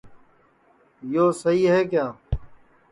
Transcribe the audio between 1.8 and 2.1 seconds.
کیا